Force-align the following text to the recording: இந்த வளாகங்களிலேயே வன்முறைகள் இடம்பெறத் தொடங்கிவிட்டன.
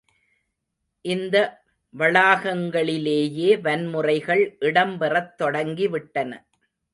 இந்த 1.05 1.35
வளாகங்களிலேயே 1.97 3.51
வன்முறைகள் 3.61 4.43
இடம்பெறத் 4.61 5.31
தொடங்கிவிட்டன. 5.43 6.31